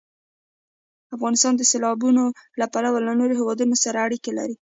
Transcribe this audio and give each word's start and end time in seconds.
افغانستان 1.15 1.53
د 1.57 1.61
سیلابونو 1.71 2.23
له 2.59 2.65
پلوه 2.73 2.99
له 3.07 3.13
نورو 3.19 3.37
هېوادونو 3.39 3.75
سره 3.83 3.97
اړیکې 4.05 4.31
لري. 4.39 4.55